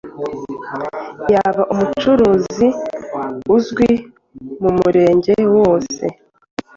[1.33, 2.67] Yaba umucuruzi
[3.55, 3.89] uzwi
[4.61, 6.03] mu murenge wose